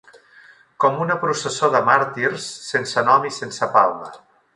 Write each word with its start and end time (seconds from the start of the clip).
Com 0.83 0.95
una 1.03 1.17
processó 1.25 1.69
de 1.75 1.81
màrtirs 1.89 2.47
sense 2.71 3.05
nom 3.11 3.29
i 3.29 3.33
sense 3.37 3.69
palma 3.77 4.11